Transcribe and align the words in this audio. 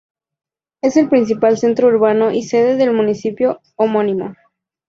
Es 0.81 0.97
el 0.97 1.09
principal 1.09 1.59
centro 1.59 1.87
urbano 1.87 2.31
y 2.31 2.41
sede 2.41 2.75
del 2.75 2.91
municipio 2.91 3.61
homónimo. 3.75 4.33